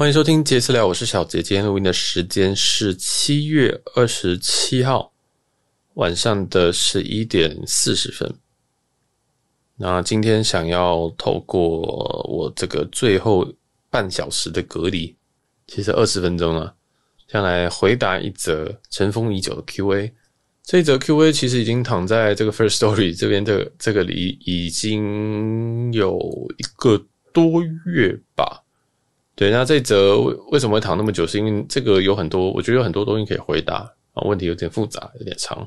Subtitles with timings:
[0.00, 1.42] 欢迎收听杰斯聊，我是小杰。
[1.42, 5.12] 今天录音的时间是七月二十七号
[5.92, 8.34] 晚上的十一点四十分。
[9.76, 11.82] 那今天想要透过
[12.30, 13.46] 我这个最后
[13.90, 15.14] 半小时的隔离，
[15.66, 16.72] 其实二十分钟啊，
[17.28, 20.10] 想来回答一则尘封已久的 Q&A。
[20.62, 26.18] 这一则 Q&A 其实已经躺在这个 First Story 这边的这个里已经有
[26.56, 27.04] 一个
[27.34, 28.59] 多月吧。
[29.40, 31.26] 对，那这一则为为什么会躺那么久？
[31.26, 35.66] 是因为这个有很多，我觉得有很多东西可以回答啊，问题有点复杂，有点长。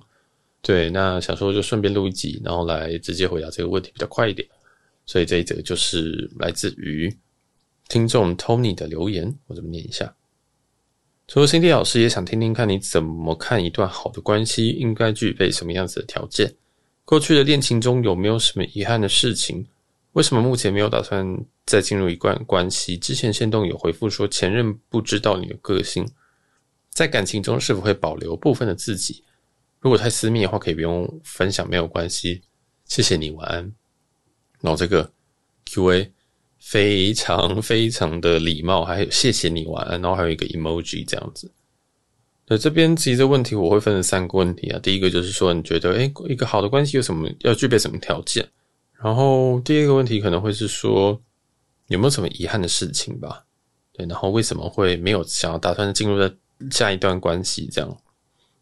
[0.62, 4.48] 对，那想说就顺便录一集，然后来直接回答这个问题比较快一点。
[5.08, 7.12] 所以这一则就是来自于
[7.90, 10.13] 听众 Tony 的留言，我这么念一下。
[11.27, 16.54] 除了 Cindy 老师，也想听听看你怎么看一段好的关系应该具备什么样子的条件？
[17.05, 19.66] 过去的恋情中有没有什么遗憾的事情？
[20.13, 21.26] 为什么目前没有打算
[21.66, 22.98] 再进入一段关系？
[22.98, 26.08] 之前限动有回复说前任不知道你的个性，
[26.90, 29.23] 在感情中是否会保留部分的自己？
[29.79, 32.41] 如果太私密的话，可以不用分享，没有关系。
[32.85, 33.73] 谢谢你，晚安。
[34.62, 35.12] 然后这个
[35.65, 36.12] Q&A
[36.60, 39.99] 非常非常的礼貌，还有谢谢你，晚安。
[39.99, 41.51] 然后还有一个 emoji 这样子。
[42.48, 44.79] 那这边其实这问题我会分成三个问题啊。
[44.79, 48.48] 第一个就是说，你觉得诶，一个好的关系有什么要具备什么条件？
[49.02, 51.20] 然后第二个问题可能会是说，
[51.88, 53.44] 有没有什么遗憾的事情吧？
[53.91, 56.34] 对，然后为什么会没有想要打算进入的
[56.72, 57.98] 下一段关系这样？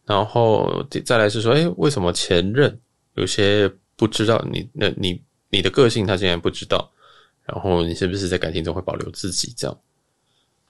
[0.05, 2.77] 然后再来是说，哎，为什么前任
[3.13, 6.91] 有些不知道你，那你你的个性他竟然不知道？
[7.45, 9.77] 然后你是不是在感情中会保留自己这样？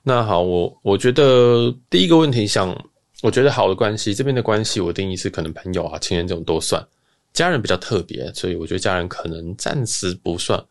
[0.04, 2.76] 那好，我我觉得第一个问题想，
[3.22, 6.86] 我觉得好的关系这边的关系，我定义是可能朋友啊、情人这种都算。
[7.34, 10.62] 家人比较特别，所以我觉得家人可能暂时不算。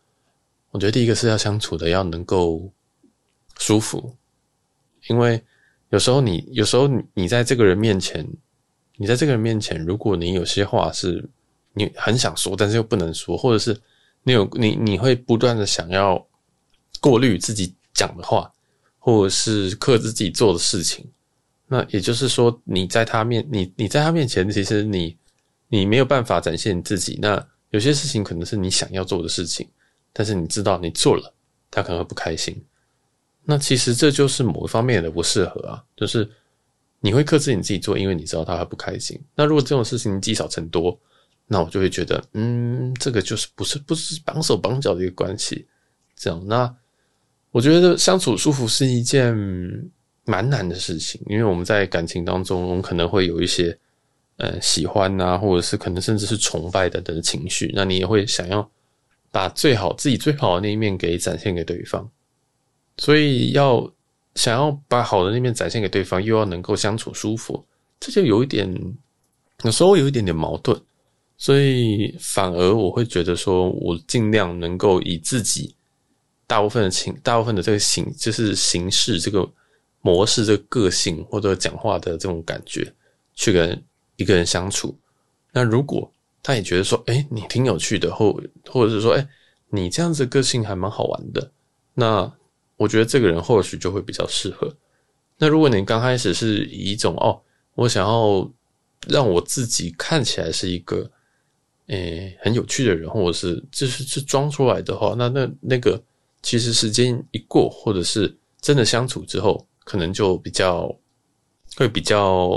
[0.69, 2.71] 我觉得第一个是要相处的要能够
[3.57, 4.15] 舒服，
[5.09, 5.43] 因为
[5.89, 8.25] 有时候你有时候你在这个人面前，
[8.95, 11.27] 你在这个人面前，如果你有些话是
[11.73, 13.75] 你很想说，但是又不能说，或者是
[14.23, 16.23] 你有你你会不断的想要
[16.99, 18.49] 过滤自己讲的话，
[18.99, 21.05] 或者是克制自己做的事情，
[21.67, 25.17] 那也就是说你在他面你你在他面前，其实你。
[25.73, 29.65] 你没有办法展现你自己，那有些事情可能是你想要做的事情，
[30.11, 31.33] 但是你知道你做了，
[31.71, 32.61] 他可能会不开心。
[33.45, 36.29] 那其实这就是某一方面的不适合啊，就是
[36.99, 39.17] 你会克制你自己做，因为你知道他会不开心。
[39.33, 40.99] 那如果这种事情积少成多，
[41.47, 45.65] 那我就会觉得，嗯，这个就是不是不是绑手绑脚的一个关系。
[46.17, 46.75] 这样，那
[47.49, 49.33] 我觉得相处舒服是一件
[50.25, 53.79] 蛮难的事情，因为我们在感情当中，我们可能会有一些。
[54.41, 58.67] 呃，喜欢啊，或者是可能甚至是崇拜等等的情绪，那你也会想要
[59.29, 62.09] 把最好自己最好的那一面给展现给对方，
[62.97, 63.87] 所以要
[64.33, 67.63] 想要把好的那面展现给对方，又要能够相处舒服，
[67.99, 68.67] 这就有一点，
[69.63, 70.75] 有时候有一点点矛盾，
[71.37, 75.75] 所以反而我会觉得说，我尽量能够以自己
[76.47, 79.47] 大部分的情，大部分的这个形，就是形式这个
[80.01, 82.91] 模式，这个个性或者讲话的这种感觉
[83.35, 83.79] 去跟。
[84.15, 84.97] 一个人相处，
[85.51, 86.11] 那如果
[86.43, 88.33] 他也觉得说，哎，你挺有趣的，或
[88.69, 89.27] 或者是说，哎，
[89.69, 91.51] 你这样子个性还蛮好玩的，
[91.93, 92.31] 那
[92.77, 94.75] 我觉得这个人或许就会比较适合。
[95.37, 97.41] 那如果你刚开始是以一种哦，
[97.75, 98.51] 我想要
[99.07, 101.09] 让我自己看起来是一个，
[101.87, 106.01] 诶，很有趣的人，或者是就是是装出来的话，那那那个
[106.41, 110.91] 其实时间一过，或者是真的相处之后，可能就比较
[111.75, 112.49] 会比较。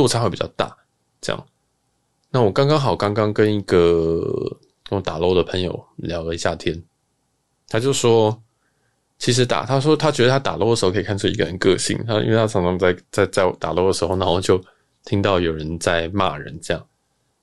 [0.00, 0.74] 落差会比较大，
[1.20, 1.46] 这样。
[2.30, 4.22] 那我刚刚好，刚刚跟一个
[4.88, 6.82] 跟我打 LOL 的朋友聊了一下天，
[7.68, 8.42] 他就说，
[9.18, 14.58] 其实打，他说他觉得他打 LOL 的时候可以看出一个人个性，他因为他常常在在在打 LOL 的时候，然后就
[15.04, 16.86] 听到有人在骂人，这样。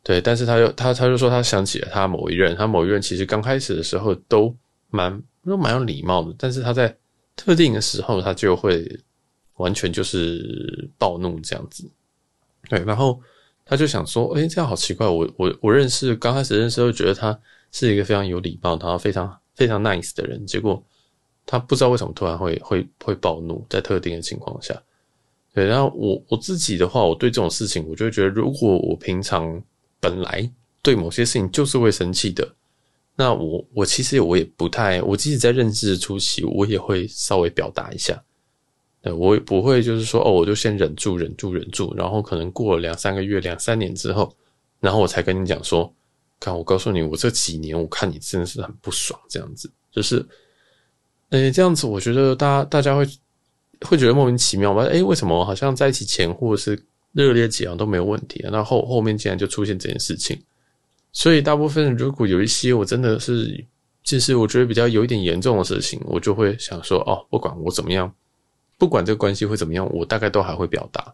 [0.02, 4.56] 对，但是他又他他就说他想起了他某一任，他某一任其实刚开始的时候都
[4.90, 6.96] 蛮都蛮有礼貌的，但是他在
[7.36, 8.88] 特定的时候，他就会
[9.58, 11.84] 完全就是暴怒这样子。
[12.70, 13.20] 对，然后
[13.66, 15.08] 他就想说，诶，这样好奇怪。
[15.08, 17.38] 我我我认识刚开始认识，会觉得他
[17.72, 20.46] 是一个非常有礼貌，然后非常非常 nice 的人。
[20.46, 20.84] 结果
[21.46, 24.74] 他不知道为什么突然会会会暴怒，在特定的情况下。
[25.54, 29.62] 对，然后我我自己的话，我对这种事情，我就会觉得，如果我平常
[30.00, 30.50] 本来
[30.82, 32.48] 对某些事情就是会生气的，
[33.16, 38.24] 那我我其实我也不太，我即使在认识初期，我也会稍微表达一下。
[39.14, 44.36] 我也不会，就是说，哦，我就先忍住，忍住，忍住，然后可能过了两三个月、两三年之后，
[44.80, 45.94] 然后我才跟你讲说，
[46.40, 50.26] 看，我告诉你，我这几年我看你真的是很不爽，这样子，就是
[51.30, 53.06] 诶，这样子我觉得大家大家会
[53.82, 54.84] 会觉得莫名其妙吧？
[54.84, 56.80] 诶，为什么好像在一起前或者是
[57.12, 58.50] 热烈几样都没有问题啊？
[58.52, 60.42] 那后后面竟然就出现这件事情，
[61.12, 63.66] 所以大部分如果有一些我真的是，
[64.04, 68.14] 其实我觉得比较有一点严重的事情，我就会想说哦，不管我怎么样，
[68.78, 71.14] 不管这个关系会怎么样，我大概都还会表达。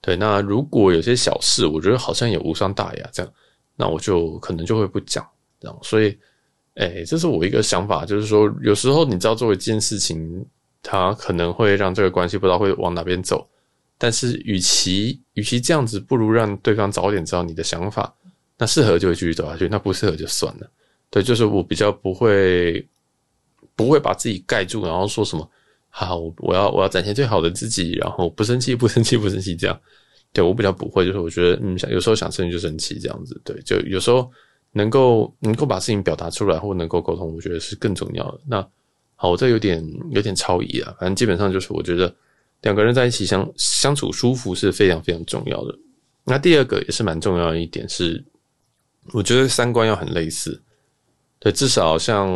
[0.00, 3.32] 对，那如果有些小事，我觉得好像也无伤大雅，这样，
[3.76, 5.26] 那我就可能就会不讲，
[5.60, 6.18] 这样，所以。
[6.80, 10.46] 哎，这是我一个想法，就是说，有时候你知道做一件事情，
[10.80, 13.44] 它可能会让这个关系不知道会往哪边走，
[13.98, 18.14] 但是与其与其这样子，不如让对方早点知道你的想法，
[18.56, 20.70] 那适合就会继续走下去，那不适合就算了。
[21.10, 22.86] 对，就是我比较不会
[23.74, 25.50] 不会把自己盖住，然后说什么
[25.90, 29.80] 好，我要我要展现最好的自己，然后不生气不生气不生气这样。
[30.32, 33.40] 对，我比较不会，就是我觉得嗯，想有时候想生气就生气这样子。
[33.44, 34.30] 对，就有时候。
[34.72, 38.40] 能够能够把事情表达出来，或能够沟通，我觉得是更重要的。
[38.46, 38.60] 那
[39.16, 42.14] 好，我这有点有点超移啊，反正基本上就是我觉得
[42.60, 45.74] 两个人在一起相相处舒服是非常非常重要的。
[46.22, 48.22] 那第二个也是蛮重要的一点是，
[49.14, 50.60] 我觉得三观要很类似，
[51.38, 52.28] 对，至少像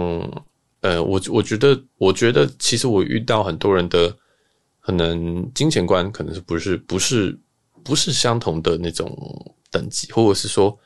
[0.83, 4.15] 呃，我我觉得我觉得其实我遇到很多人的
[4.81, 7.37] 可能金钱观可能是不是不是
[7.83, 9.11] 不是相同的那种
[9.71, 10.79] 等级，或者是说。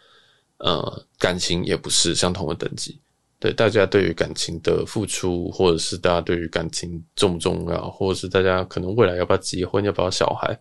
[0.58, 2.98] 呃，感情也不是相同的等级，
[3.38, 10.58] 对，大家对于感情的付出，或者是大家对于感情重不重要，或者是大家可能未来要不要结婚，要不要小孩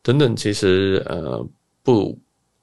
[0.00, 1.44] 等等，其实呃
[1.82, 2.16] 不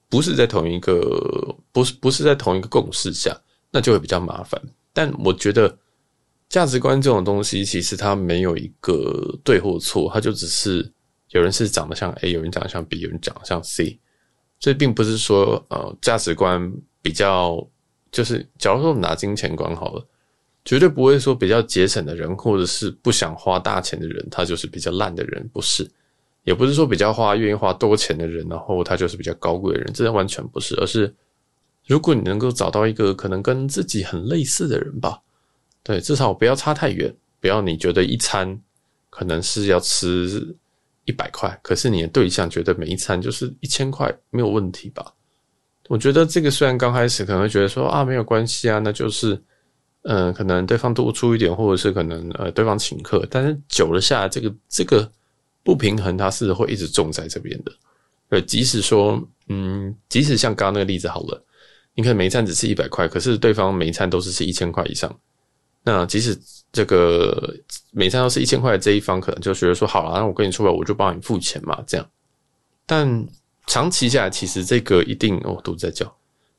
[0.07, 3.37] 不是在同一个不是不是在同一个共识下，
[3.71, 4.57] 那就会比较麻烦。
[4.93, 5.77] 但我觉得
[6.49, 10.91] 价值观这种东西，其实它没有一个对或错，它就只是
[11.29, 13.99] 有人是长得像 A，有人长得像 B，有人长得像 C。
[14.59, 17.65] 这并不是说，呃，价值观比较，
[18.11, 20.05] 就是假如说我们拿金钱观好了，
[20.65, 25.89] 绝对不会说比较节省的人，或者是不想花大钱的人，他就是比较烂的人，不是，
[26.43, 31.13] 也不是说比较花愿意花多钱的人，然后他就是比较高贵的人，这完全不是，而是
[31.85, 35.21] 如果你能够找到一个可能跟自己很类似的人吧，
[35.89, 38.61] 对，至少不要差太远，不要你觉得一餐
[39.09, 40.55] 可能是要吃。
[41.05, 45.03] 一百块，可是你的对象觉得每一餐就是一千块，没有问题吧？
[45.87, 49.41] 我觉得这个虽然刚开始可能会觉得说啊没有关系啊，那就是
[50.03, 55.11] 嗯、可能对方多出一点，或者是可能呃对方请客，但是久了下来，这个这个
[55.63, 57.71] 不平衡它是会一直重在这边的。
[58.29, 61.43] 对，即使说嗯，即使像刚刚那个例子好了，
[61.95, 65.19] 你可能每一餐只吃一百块，可是对方每一餐都是吃一千块以上，
[65.83, 66.39] 那即使。
[66.71, 67.51] 这个
[67.89, 72.07] 每餐都是一千块的这一方，可能就觉得说好了，那我跟你出来，我就帮你付钱嘛，这样。
[72.85, 73.27] 但
[73.65, 76.15] 长期下来，其实这个一定哦，肚子在叫。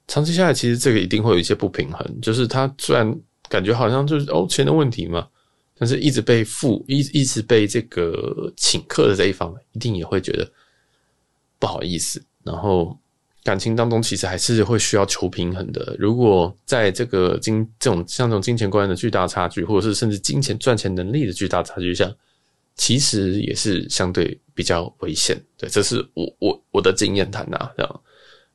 [0.08, 3.16] 长期下来，其实这个一定会有一些不平衡，就是他虽然
[3.48, 5.28] 感觉好像就是哦钱的问题嘛，
[5.78, 10.52] 但是一直被付，一一直被这个请客的这一方，一定也会觉得
[11.60, 12.98] 不好意思，然后。
[13.42, 15.96] 感情当中其实还是会需要求平衡的。
[15.98, 22.12] 如果在这个金这种像这种金钱观的巨大差距，或者是甚至金钱赚钱能力的巨大差距下，
[22.76, 25.40] 其实也是相对比较危险。
[25.56, 28.00] 对，这是我我我的经验谈呐，这样。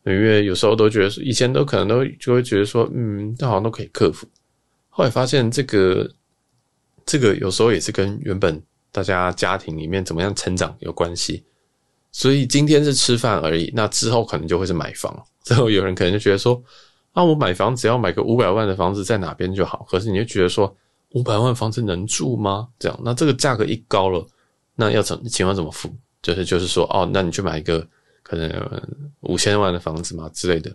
[0.06, 4.28] 因为有时候都觉得，以前都可能都就会觉得说，嗯，这好像都可以克服。
[4.90, 6.08] 后来发现，这个
[7.08, 8.62] 这个有时候也是跟原本
[8.92, 11.44] 大家家庭里面怎么样成长有关系。
[12.18, 15.14] 所以今天是吃饭而已，那之后可能就会是买房。
[15.44, 16.64] 之后有人可能就觉得说，
[17.12, 19.86] 啊，我买房只要买个五百万的房子在哪边就好。
[19.90, 20.74] 可是你就觉得说，
[21.10, 22.70] 五百万房子能住吗？
[22.80, 24.26] 这样，那这个价格一高了，
[24.76, 25.94] 那要怎钱要怎么付？
[26.22, 27.86] 就是就是说，哦，那你去买一个
[28.24, 28.50] 可能
[29.20, 30.74] 五千万的房子嘛之类的，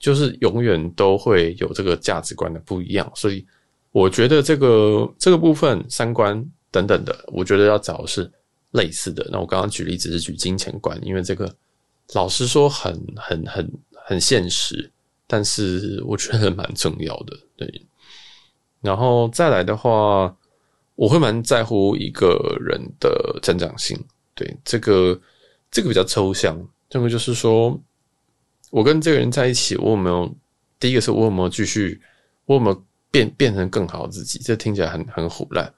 [0.00, 3.08] 就是永远都会有这个价值观的不一样。
[3.14, 3.46] 所以
[3.92, 8.28] 我觉得这个这个部分三观等等的，我觉得要找的是。
[8.72, 11.52] 类似的，那我刚刚举例子是举金钱观，因为这个
[12.14, 13.72] 老实说很很很
[14.04, 14.90] 很现实，
[15.26, 17.36] 但是我觉得蛮重要的。
[17.56, 17.86] 对，
[18.80, 20.34] 然后再来的话，
[20.94, 23.98] 我会蛮在乎一个人的成长性。
[24.34, 25.20] 对，这个
[25.70, 26.56] 这个比较抽象，
[26.88, 27.78] 这个就是说
[28.70, 30.32] 我跟这个人在一起，我有没有
[30.78, 32.00] 第一个是我有没有继续，
[32.46, 34.38] 我有没有变变成更好的自己？
[34.38, 35.74] 这听起来很很唬烂。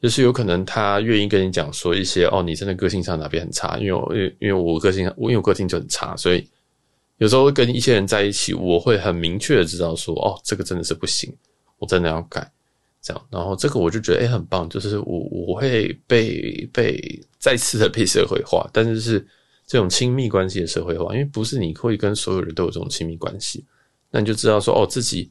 [0.00, 6.46] 就是有可能他愿意跟你讲说一些哦，你真的个性上哪边很差，因为我因为因为我个性，我因为我个性就很差，所以
[7.16, 11.34] 有时候跟一些人在一起，我会很明确的知道说哦，这个真的是不行，
[11.78, 12.46] 我真的要改，
[13.00, 19.26] 这样，然后这个我就觉得诶、欸、很棒，就是我我会被被再次的被社会化，但是是
[19.66, 23.64] 这种亲密关系的社会化，因为不是你会跟所有人都有这种亲密关系，
[24.10, 25.30] 那你就知道说哦，自己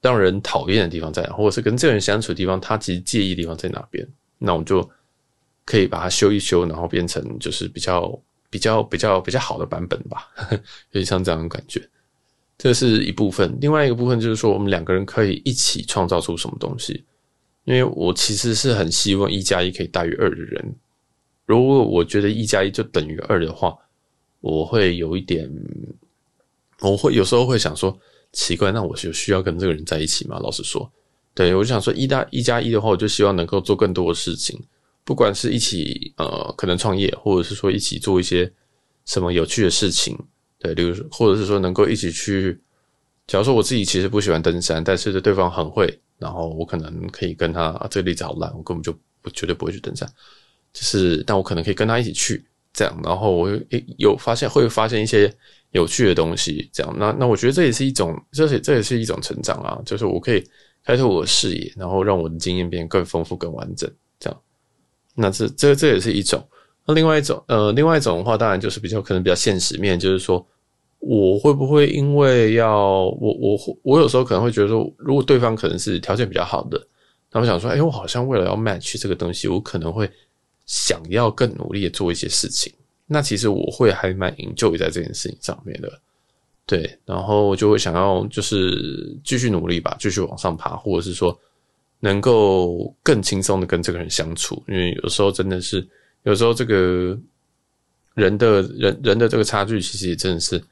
[0.00, 4.06] 让人讨厌的地方在哪，或者是跟这个人相处的地方，他其实介意的地方在哪边，
[4.38, 4.88] 那我们就
[5.64, 11.86] 可以把它修一修，然后变成就是比较比较比较比较好的版本吧， 有点像这样的感觉。
[12.56, 17.04] 这是一部分，另外一个部分就是说，我们两个人可以一起创造出什么东西。
[17.64, 20.74] 因为我其实是很希望一加一可以大于二的人。
[21.44, 23.76] 如果我觉得一加一就等于二的话，
[24.40, 25.50] 我会有一点，
[26.80, 27.98] 我会有时候会想说。
[28.32, 30.38] 奇怪，那我就需要跟这个人在一起吗？
[30.40, 30.90] 老实说，
[31.34, 34.62] 对，我就想说一加一加一的话，我就希望能够做更多的事情，
[35.04, 38.52] 不管是一起呃，可能创业，或者是说一起做一些
[39.06, 40.18] 什么有趣的事情，
[40.58, 42.60] 对，例如，或者是说能够一起去。
[43.26, 48.92] 假如说我自己其实不喜欢登山，但是对方很会，然后我可能可以跟他，啊，这个例子好烂，我根本就
[49.22, 50.06] 不绝对不会去登山，
[50.72, 55.34] 就是但我可能可以跟他一起去，这样，然后我诶有发现会发现一些。
[55.72, 60.42] 有趣的东西，这样，那那我觉得这也是一种，这是这也是一种成长啊，就是我可以
[60.84, 64.40] 开拓我的视野，然后让我的经验变得更丰富、更完整，这样。
[65.14, 66.42] 那这这这也是一种。
[66.86, 70.44] 那另外一种，呃，另外一种的话，当然就是比较可能比较现实面，就是说，
[71.00, 76.82] 我会不会因为要我我我有时候可能会觉得说，如果对方可能是条件比较好的，
[77.30, 80.10] 那我想说，哎，我好像为了要 match 这个东西，我可能会
[80.64, 82.72] 想要更努力的做一些事情。
[83.10, 85.90] 那其实我会还蛮营救在这件事情上面的，
[86.66, 91.34] 对，然后就会想要就是继续努力吧，继续往上爬，或者是说
[92.00, 95.88] 能够更轻松的跟这个人相处，因为有时候真的是
[96.24, 97.18] 有时候这个
[98.12, 100.62] 人的人人的这个差距其实也真的是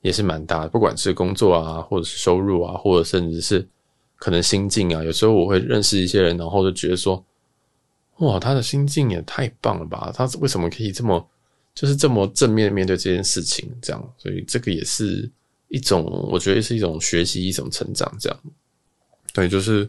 [0.00, 3.64] 也是蛮大的，不管是工作啊，或者是收入啊，或者甚至是
[4.16, 7.24] 可能心境啊，有时候我会认识一些人，然后就觉得说，
[8.16, 11.24] 哇，他的心境也太棒了吧，他为什么可以这么。
[11.74, 15.28] 就是这么正面面对这件事情，这样，所以这个也是
[15.68, 18.40] 一种，我觉得是一种学习，一种成长，这样。
[19.32, 19.88] 对，就是，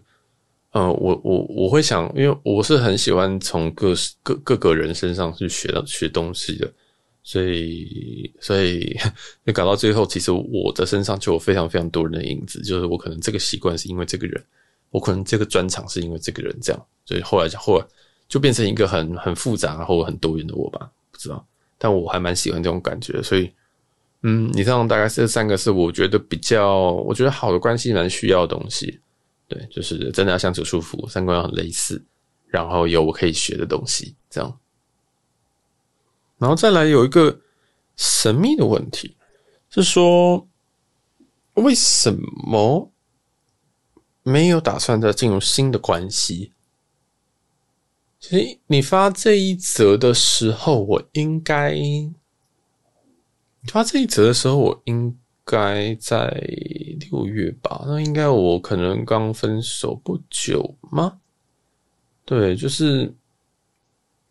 [0.72, 6.74] 呃，我我我会想，因为我是很喜欢从各各各个人身上去学到学东西的，
[7.22, 8.98] 所以所以
[9.46, 14.44] 就搞到最后，其实我的身上就有非常非常多人的影子，就是我可能这个习惯是因为这个人，
[14.90, 17.86] 我可能这个专长是因为这个人，这样，所以后来就后来
[18.28, 21.46] 就变成一个很很复杂或很多元的我吧，不知道。
[21.78, 23.52] 但我还蛮喜欢这种感觉，所以，
[24.22, 29.00] 嗯，以上大概这三个是我觉得比较，我觉得好的关系蛮需要的东西，
[29.48, 32.04] 对，就是真的要相处舒服，三观要很类似，
[32.48, 34.60] 然后有我可以学的东西，这样，
[36.38, 37.40] 然后再来有一个
[37.96, 39.16] 神秘的问题，
[39.70, 40.48] 是说
[41.56, 42.92] 为什么
[44.24, 46.52] 没有打算再进入新的关系？
[48.28, 51.78] 其实你发这一则的时候，我应该
[53.68, 55.16] 发这一则的时候，我应
[55.46, 56.28] 该在
[57.12, 57.84] 六月吧？
[57.86, 61.20] 那应该我可能刚分手不久吗？
[62.26, 63.14] 对，就是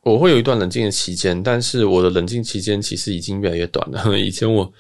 [0.01, 4.19] 我会有一段冷静的期间，但是我的冷静期间其实已经越来越短了。
[4.19, 4.73] 以前我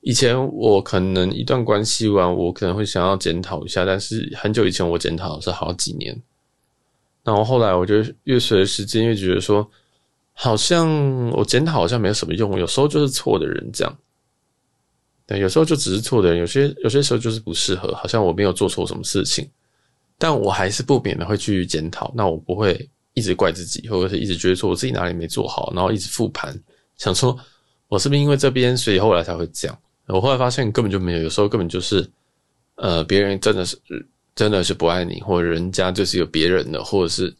[0.00, 6.18] 以前我可能一段关系完，我可能会想要检讨一下，但是很久以前我检讨是好几年。
[7.24, 9.68] 然后后来，我就越随着时间越觉得说，
[10.32, 10.88] 好像
[11.30, 13.98] 我检讨好像没有什么用，有时候就是错的人这样。
[15.24, 19.48] 对，有时候就只是错的人，有些有些时候就是不适合，好像我没有做错什么事情，
[20.18, 22.12] 但我还是不免的会去检讨。
[22.12, 26.60] 那我不会一直怪自己，或者是一直觉得说我自己哪里没做好，然后一直复盘，
[26.96, 27.38] 想说
[27.86, 29.78] 我是不是因为这边，所以后来才会这样。
[30.08, 32.04] 我后来发现根本就没有，有时候根本就是，
[32.74, 33.78] 呃，别人真的是。
[34.34, 37.34] 真的是不爱你，或者人家就是有别人的，或者是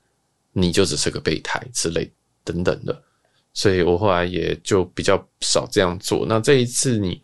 [0.52, 2.10] 你就只是个备胎之类
[2.44, 3.02] 等等的，
[3.54, 6.26] 所以我后来也就比较少这样做。
[6.26, 7.22] 那这一次你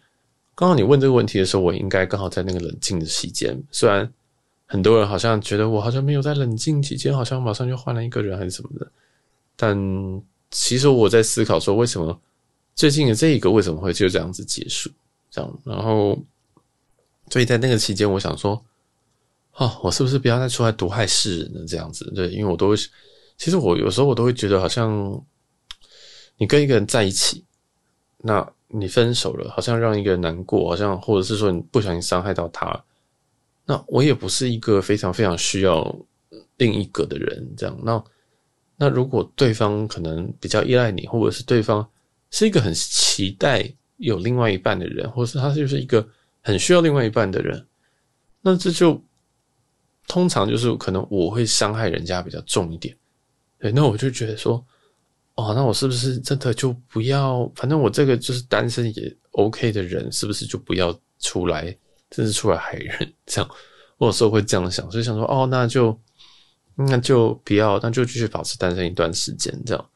[0.54, 3.62] 刚好你问这个问题的时候，我应该刚好在那个冷静的期间。
[3.70, 4.10] 虽然
[4.64, 8.90] 很多人好像觉得我好像没有在冷静期间，好像马上就换了一个人还是什么的，
[9.54, 9.76] 但
[10.50, 12.18] 其实我在思考说，为什么
[12.74, 14.90] 最近的这一个为什么会就这样子结束？
[15.30, 16.18] 这样，然后
[17.28, 18.64] 所以在那个期间，我想说。
[19.58, 21.66] 哦，我是不是不要再出来毒害世人了？
[21.66, 22.76] 这样子，对，因为我都会，
[23.36, 25.20] 其实我有时候我都会觉得，好像
[26.36, 27.44] 你跟一个人在一起，
[28.18, 32.84] 那你分手了，好像让一个人难过，好像或者是说你不小心伤害到他，
[33.64, 35.92] 那我也不是一个非常非常需要
[36.58, 37.76] 另一个的人，这样。
[37.82, 38.04] 那
[38.76, 41.84] 那如果对方可能比较依赖你，或者是对方
[42.30, 46.06] 是一个很期待有另外一半的人，或者是他就是一个
[46.42, 47.66] 很需要另外一半的人，
[48.40, 49.02] 那这就。
[50.08, 52.96] 通常就是可能我会伤害人家比较重一点，
[53.60, 54.64] 对，那我就觉得说，
[55.34, 57.46] 哦，那我是不是真的就不要？
[57.54, 61.76] 反正我这个就是单身也 OK 的人，是不是就不要出来，
[62.10, 63.12] 真是出来害人？
[63.26, 63.50] 这样，
[63.98, 65.96] 我有时候会这样想，所以想说，哦，那就
[66.74, 69.90] 那就不要，那就继续保持单身一段时间这样。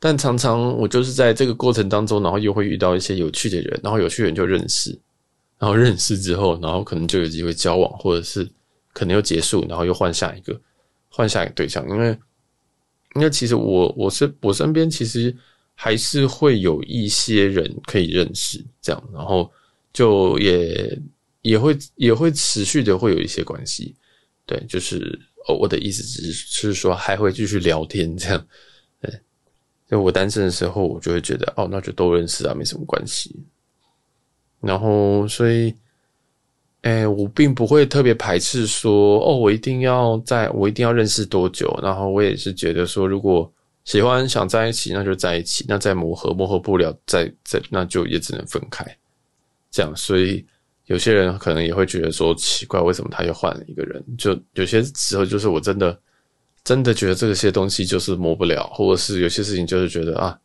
[0.00, 4.90] 但常常我就是在这个过程当中，然后又会遇到一些有趣的人，然后有趣的人就认识，
[5.58, 8.50] 然后认识之后，然后可能就有机会交往，或者是
[8.92, 10.60] 可能又结束，然后又换下一个，
[11.08, 11.88] 换下一个对象。
[11.88, 12.08] 因为，
[13.16, 15.34] 因为其实我我是我身边其实
[15.74, 19.50] 还是会有一些人可以认识，这样，然后
[19.92, 20.98] 就也
[21.42, 23.94] 也会也会持续的会有一些关系。
[24.46, 25.18] 对，就是
[25.48, 28.46] 哦，我的意思只是是说还会继续聊天这样。
[29.00, 29.20] 对，
[29.88, 33.34] 就我单身的时候，我就会觉得哦，那就都认识啊，没什么关系。
[34.60, 35.74] 然后，所以，
[36.82, 41.76] 哎，我并不会特别排斥说哦，我一定要在，我一定要认识多久。
[41.82, 43.50] 然后，我也是觉得说，如果
[43.84, 48.84] 喜欢想在一起，那就在一起；那再磨合，磨合不了，再再那就也只能分开。
[49.70, 50.44] 这样，所以
[50.86, 54.04] 有些人可能也会觉得说奇怪，为什么他又换了一个人？
[54.18, 55.98] 就有些时候，就是我真的。
[56.64, 60.38] 真的觉得这些东西就是磨不了，或者是有些事情就是觉得啊，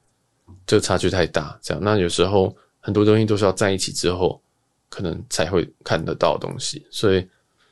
[0.65, 1.83] 这差距太大，这样。
[1.83, 4.41] 那有时候很多东西都是要在一起之后，
[4.89, 6.85] 可能才会看得到东西。
[6.89, 7.27] 所以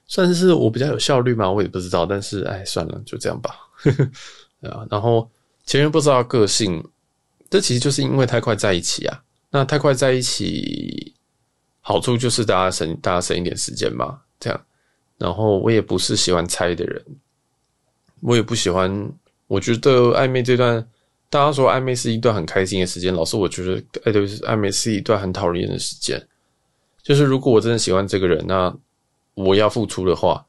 [0.07, 1.49] 算是我比较有效率嘛？
[1.49, 2.05] 我也不知道。
[2.05, 3.55] 但是哎，算了，就这样吧。
[4.61, 5.29] 啊，然后
[5.65, 6.83] 前面不知道个性，
[7.49, 9.21] 这其实就是因为太快在一起啊。
[9.51, 11.13] 那太快在一起，
[11.81, 14.65] 好处就是大家省大家省一点时间嘛，这样。
[15.17, 17.03] 然后我也不是喜欢猜的人。
[18.21, 19.11] 我也不喜欢，
[19.45, 20.85] 我觉得暧昧这段，
[21.29, 26.19] 大家说暧昧是一段很开心的时间，老师我觉得，哎，对，暧昧是一段很讨厌的时间。
[27.05, 28.75] 就是如果我真的喜欢这个人，那
[29.35, 30.43] 我要付出的话，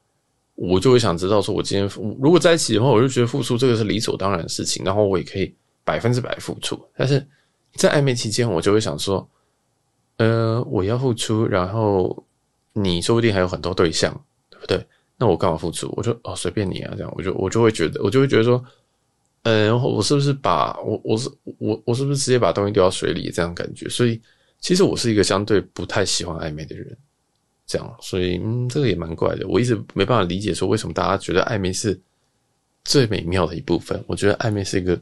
[0.55, 1.87] 我就会想知道，说我今天
[2.19, 6.83] 如果在一起的话，我就觉得付出这个是理所当然的事情，然后我也可以百分之百付出。
[6.95, 7.23] 但是
[7.75, 9.29] 在暧昧期间，我就会想说，
[10.17, 12.25] 呃，我要付出，然后
[12.73, 14.11] 你说不定还有很多对象，
[14.49, 14.83] 对不对？
[15.15, 15.93] 那我干嘛付出？
[15.95, 18.63] 我就哦随便你啊，这样我就我就会觉得我就会觉得说，
[19.43, 23.87] 嗯，我是不是把我我是我我是不是直接把东西丢到水里这样感觉？
[23.89, 24.19] 所以
[24.59, 26.97] 其实我是一个相对不太喜欢暧昧的人，
[27.65, 29.47] 这样，所以嗯，这个也蛮怪的。
[29.47, 31.99] 我一直没办法理解说为什么大家觉得暧昧是
[32.83, 34.03] 最美妙的一部分。
[34.07, 34.99] 我觉得暧昧是一个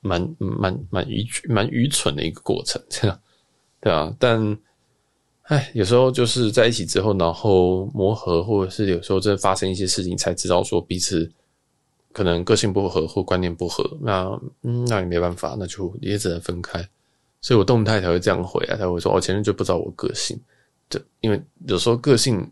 [0.00, 3.20] 蛮蛮蛮愚蛮愚蠢的一个过程， 这样
[3.80, 4.58] 对啊，但。
[5.48, 11.30] 哎，有时候就是在一起之后，然后磨合，或者是有时候真的发生一些事情，才知道说彼此
[12.12, 13.88] 可能个性不合或观念不合。
[14.00, 14.24] 那
[14.62, 16.88] 嗯，那也没办法，那就也只能分开。
[17.40, 20.40] 所以我动态才会这样回啊，才会说哦，前任就不知道我个性，
[20.88, 22.48] 对，因为有时候个性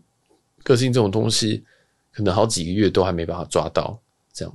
[0.62, 1.64] 个性这种东西，
[2.12, 3.98] 可能好几个月都还没办法抓到
[4.32, 4.54] 这样，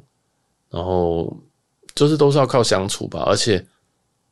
[0.70, 1.36] 然后
[1.96, 3.66] 就是都是要靠相处吧，而且。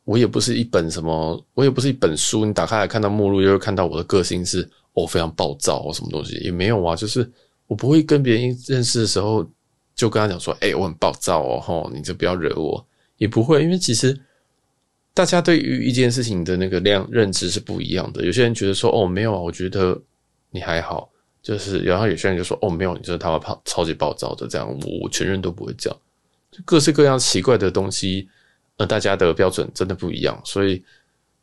[0.04, 2.42] 我也不是一本什么，我也不是一本书。
[2.46, 6.96] 你打开来看到目录，就会看到我的个性是哦非常暴躁哦，什么东西也没有啊。
[6.96, 7.30] 就是
[7.66, 9.46] 我不会跟别人认识的时候
[9.94, 12.82] 就跟他讲说，哎、我很暴躁哦，吼，你就不要惹我。
[13.18, 14.18] 也不会，因为其实
[15.18, 18.24] 大家对于一件事情的那个量认知是不一样的。
[18.24, 20.00] 有些人觉得说，哦，没有啊，我觉得
[20.52, 21.10] 你还好。
[21.42, 24.68] 就是，然后有些人就说，哦，没有，你就是他妈超级暴躁的这样。
[24.68, 25.98] 我我全认都不会这样，
[26.52, 28.28] 就各式各样奇怪的东西。
[28.76, 30.80] 呃，大家的标准真的不一样，所以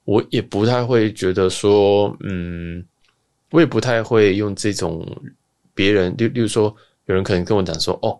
[0.05, 2.81] 我也不太会觉得说，嗯，
[3.51, 5.05] 我也不太会用这种
[5.73, 6.73] 别人，例例如说，
[7.07, 8.17] 有人可能跟我讲说，哦，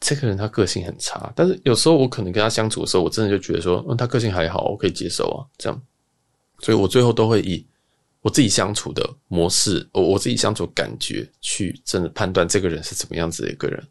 [0.00, 5.82] 这个人他个性很差，但是有时候我可能跟他相处的时候，我真的就觉得说，嗯，他个性还好，我可以接受啊，这样，
[6.60, 7.64] 所以我最后都会以
[8.22, 13.82] 我自己相处的模式，我我自己相处感觉去真的判断这个人是怎么样子的一个人，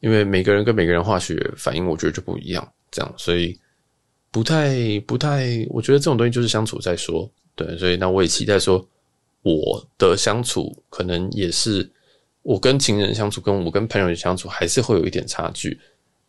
[0.00, 3.58] 因为每个人跟每个人化学反应，我觉得就不一样，这样，所以。
[4.34, 8.82] 不太不太，我觉得这种东西就是相处再说，对，所以那我也期待说，
[9.42, 11.86] 我的相处可能也是
[12.42, 15.80] 我跟情人相处，跟我跟朋友相处还是会有一点差距。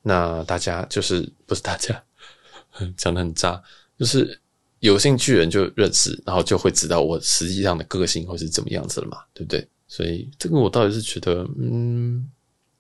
[0.01, 2.03] 那大家就是不是大家
[2.97, 3.61] 讲得很渣，
[3.97, 4.39] 就是
[4.79, 9.67] 有兴趣人就认识，然后就会知道我实际上的个性会是怎么样子了嘛，对不对？
[9.87, 12.29] 所以这个我倒是觉得，嗯，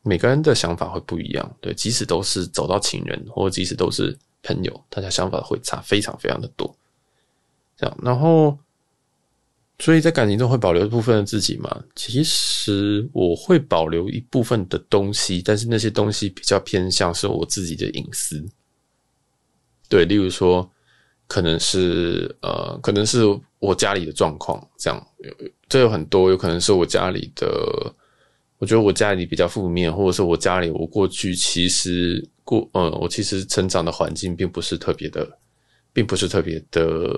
[0.01, 4.17] 每个人的想法会不一样，对，即使都是走到情人，或即使都是。
[4.45, 6.75] 朋友，大家想法会差非常非常的多，
[7.77, 8.59] 这样，然后，
[9.79, 11.83] 所以在感情中会保留一部分的自己嘛？
[11.95, 18.43] 其实我会保留一部分的东西，但是那些东西比较偏向是我自己的隐私。
[19.89, 20.69] 对，例如说，
[21.27, 23.23] 可能是呃，可能是
[23.59, 25.07] 我家里的状况，这样，
[25.67, 27.93] 这有很多，有可能是我家里的。
[28.59, 35.27] 我觉得我家里比较负面，或者是我家里我过去其实过，呃，我其实成长的环境并不是特别的，
[35.91, 37.09] 并不是特别的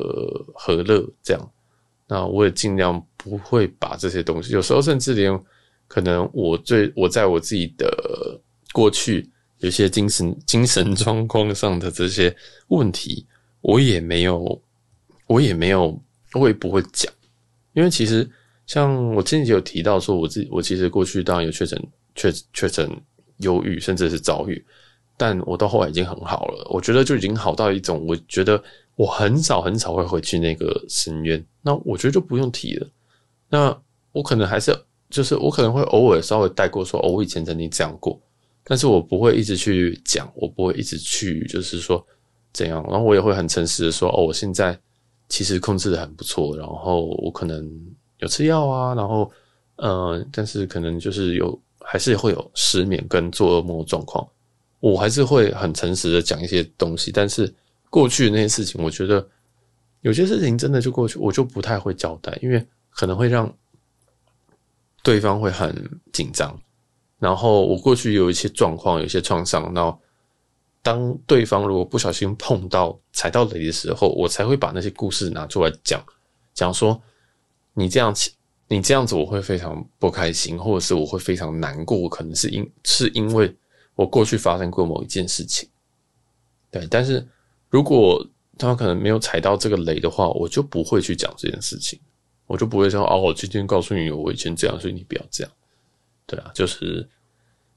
[0.55, 1.51] 和乐这样。
[2.07, 5.43] 那我也尽量不会把这些东西，有时候甚至连
[5.87, 8.39] 可能我最我在我自己的
[8.73, 12.35] 过去有些精神精神状况上的这些
[12.67, 13.25] 问题，
[13.61, 14.61] 我也没有，
[15.27, 15.99] 我也没有，
[16.33, 17.11] 我也不会讲，
[17.73, 18.29] 因为其实
[18.67, 21.81] 像我之前有提到说，我自己我其实过去当然有确诊
[22.13, 22.89] 确确诊
[23.37, 24.63] 忧郁，甚至是躁郁，
[25.17, 28.61] 但我到后来已经很好了，我觉得就已经好到一种，我觉得
[28.95, 32.87] 我很少很少会回去那个深渊，那我觉得就不用提了，
[33.49, 33.77] 那
[34.11, 34.75] 我可能还是。
[35.07, 38.19] 就是我可能会偶尔稍微带过说，哦，我以前曾经这样过，
[38.63, 42.03] 但是我不会一直去讲，我不会一直去就是说
[42.51, 44.77] 怎样，然后我也会很诚实的说，哦，我现在
[45.29, 47.63] 其实控制的很不错，然后我可能
[48.17, 49.31] 有吃药啊，然后
[49.75, 54.27] 嗯，但是可能就是有还是会有失眠跟做噩梦状况，
[54.79, 57.53] 我还是会很诚实的讲一些东西，但是
[57.95, 59.25] 过去的那些事情，我觉得
[60.01, 63.49] 有些事情真的就过去，我就不太会交代，因为可能会让。
[65.01, 65.71] 对方会很
[66.11, 66.59] 紧张，
[67.19, 69.95] 然后我过去有一些状况，有一些创伤，然后
[70.81, 76.03] 当对方如果不小心碰到踩到雷的时候，我才会把那些故事拿出来讲，
[76.55, 76.99] 讲说
[77.75, 78.11] 你这样，
[78.67, 83.55] 你这样子我会非常不开心，或者是我会非常难过，可能是因是因为
[83.93, 85.69] 我过去发生过某一件事情，
[86.71, 87.23] 对，但是
[87.75, 88.25] 如果
[88.57, 91.99] 他可能没有踩到这个雷的话，我就不会去讲这件事情。
[92.47, 95.51] 我就不会说哦，我今天告诉你我以前这样，所以你不要这样。
[96.25, 97.05] 对啊，就是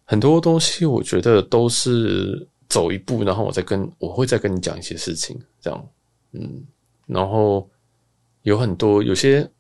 [0.05, 5.89] 很多东西，我觉得都是走一步，然后我再跟我会再跟你讲一些事情，这样，
[6.31, 6.63] 嗯，
[7.07, 7.69] 然后
[8.43, 9.51] 有很多有些，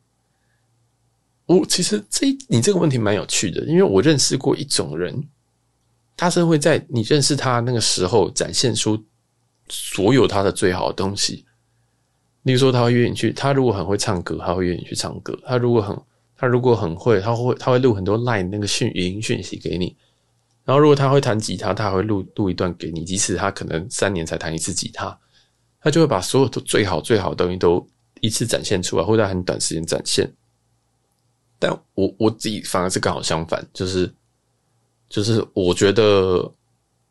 [1.46, 5.20] 我其实这你这个问题蛮有趣的，因为我认识过一种人，
[6.16, 9.02] 他是会在你认识他那个时候展现出
[9.70, 11.44] 所有他的最好的东西。
[12.44, 13.30] 例如说，他会约你去。
[13.32, 15.38] 他如果很会唱歌，他会约你去唱歌。
[15.44, 15.94] 他如果很，
[16.34, 19.94] 他如果很会，他会他会录很多 line 那个讯语音讯息给你。
[20.64, 23.04] 然后，如果他会弹吉他，他还会录录一段给你。
[23.04, 25.18] 即使他可能三年才弹一次吉他，
[25.82, 27.86] 他就会把所有的最好最好的东西都
[28.20, 30.30] 一次展现出来，或者在很短时间展现。
[31.58, 34.10] 但我我自己反而是刚好相反，就是
[35.10, 36.50] 就是我觉得，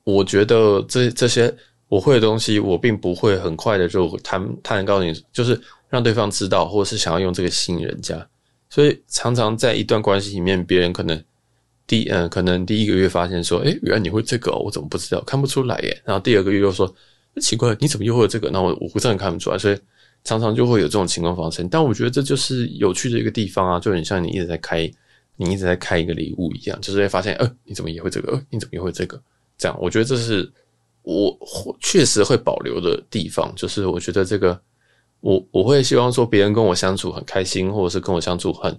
[0.03, 1.55] 我觉得这这些。
[1.89, 8.27] 我会的东西，我并不会很快的就谈谈告诉你，就是让对方知道，或者是想要用这个吸引人家。
[8.69, 11.23] 所以常常在一段关系里面，别人可能
[11.87, 15.21] 第嗯、可能第一个月发现说，诶，原来你会这个，我怎么不知道？
[15.21, 16.01] 看不出来耶。
[16.03, 16.93] 然后第二个月又说，
[17.39, 18.49] 奇怪，你怎么又会有这个？
[18.49, 19.79] 那我我不是很看不出来，所以
[20.25, 21.69] 常常就会有这种情况发生。
[21.69, 24.91] 但我觉得这就是有趣的一个地方啊，就很像你一直在开，
[25.37, 28.33] 你一直在开一个礼物一样，就是会发现，呃，你怎么也会这个？
[28.33, 29.17] 呃，你怎么也会这个？
[29.57, 30.51] 这样，我觉得这是。
[31.07, 34.59] 我确实会保留的地方，就是我觉得这个，
[35.21, 38.77] 我我会希望说别人跟我相处很开心，或者是跟我相处很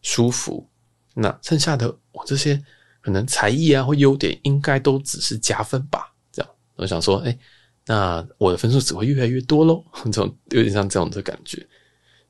[0.00, 0.64] 舒服。
[1.12, 2.62] 那剩下的我这些
[3.00, 6.12] 可能才艺啊或优点，应该都只是加分吧。
[6.30, 7.36] 这样，我想说，哎，
[7.84, 9.82] 那我的分数只会越来越多喽。
[10.04, 11.66] 这种有点像这种的感觉，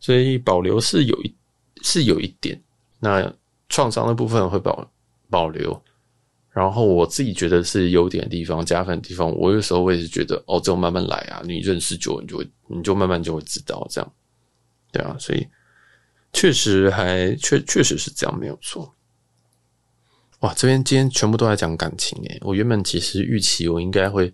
[0.00, 1.34] 所以保留是有一
[1.82, 2.58] 是有一点。
[3.00, 3.30] 那
[3.68, 4.90] 创伤的部分会保
[5.28, 5.78] 保留。
[6.56, 14.12] 然后我自己觉得是优点的地方、加分的地方，我有时候我也是觉得哦，这种慢慢来啊，你认识久了，你就，你就慢慢就会知道这样，
[14.90, 15.46] 对啊，所以
[16.32, 18.90] 确实还确确实是这样，没有错。
[20.40, 24.32] 哇，这边今天全部都在讲感情诶，我原本其实预期我应该会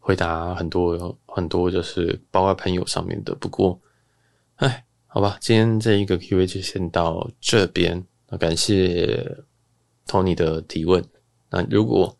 [0.00, 3.80] 回答很多很多，就是包括朋友上面的，不过，
[4.56, 8.04] 哎，好吧，今天这一个 Q&A 就先到这边，
[8.40, 9.44] 感谢
[10.08, 11.04] Tony 的提问。
[11.50, 12.16] 那如果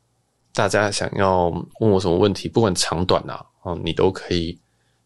[0.53, 4.59] 大家想要问我什么问题，不管长短啊，哦，你都可以，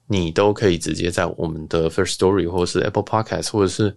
[0.07, 3.95] 你都可以直接在我们的 First Story 或者是 Apple Podcast 或者是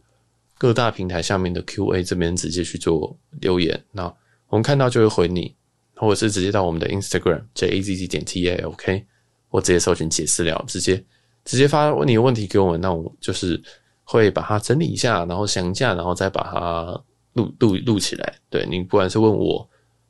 [0.58, 3.82] 各大平台下面的 Q&A 这边直接去做留言。
[3.94, 4.04] 那
[4.50, 5.56] 我们看到就会回你，
[5.96, 9.06] 或者是直接到我们的 Instagram jazz 点 talk，
[9.48, 11.02] 或直接搜寻解私聊，直接
[11.46, 13.62] 直接发问你问题给我们，那我就是
[14.04, 17.02] 会把它整理一下，然后想一下，然后再把它
[17.34, 18.36] 录录录起来。
[18.50, 19.66] 对，你不管是问我。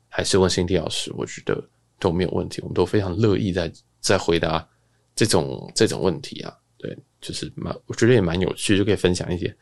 [0.08, 1.62] 还是问新地老师，我觉得
[1.98, 4.66] 都没有问题，我们都非常乐意在在回答
[5.14, 6.54] 这种这种问题啊。
[6.76, 9.54] 对，就是蛮，我觉得也蛮有趣，就可以分享一些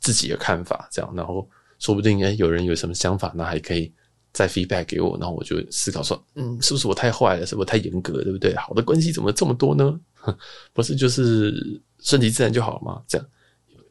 [0.00, 1.46] 自己的看法，这样，然后
[1.78, 3.92] 说不定诶、欸、有人有什么想法，那还可以
[4.32, 8.56] 再 feedback 给我，然后我就思考说，嗯，是不是我太坏了，是不是太严格，对不对？
[8.56, 10.00] 好的关系怎么这么多呢？
[10.72, 13.02] 不是就是顺其自然就好了吗？
[13.06, 13.26] 这样，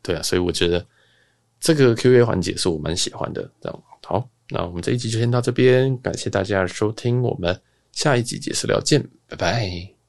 [0.01, 0.83] 对啊，所以我觉得
[1.59, 3.83] 这个 Q&A 环节是我蛮喜欢的，这样。
[4.51, 7.59] 那我们这一集就先到这边，感谢大家收听，我们
[7.91, 10.00] 下一集解释聊见，拜拜。